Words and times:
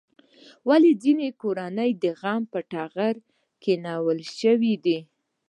ولې 0.67 0.91
ځینې 1.03 1.27
کورنۍ 1.41 1.91
د 2.03 2.05
غم 2.21 2.41
په 2.51 2.59
ټغر 2.71 3.15
کېنول 3.63 4.19
شوې 4.39 4.73
دي؟ 4.83 4.99